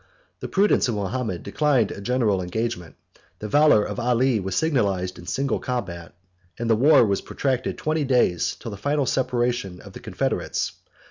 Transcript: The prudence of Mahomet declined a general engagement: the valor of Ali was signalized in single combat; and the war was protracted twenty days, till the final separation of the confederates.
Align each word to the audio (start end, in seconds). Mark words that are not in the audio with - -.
The 0.39 0.47
prudence 0.47 0.87
of 0.87 0.95
Mahomet 0.95 1.43
declined 1.43 1.91
a 1.91 2.01
general 2.01 2.41
engagement: 2.41 2.95
the 3.37 3.47
valor 3.47 3.83
of 3.83 3.99
Ali 3.99 4.39
was 4.39 4.55
signalized 4.55 5.19
in 5.19 5.27
single 5.27 5.59
combat; 5.59 6.15
and 6.57 6.67
the 6.67 6.75
war 6.75 7.05
was 7.05 7.21
protracted 7.21 7.77
twenty 7.77 8.03
days, 8.03 8.55
till 8.59 8.71
the 8.71 8.77
final 8.77 9.05
separation 9.05 9.79
of 9.79 9.93
the 9.93 9.99
confederates. 9.99 10.71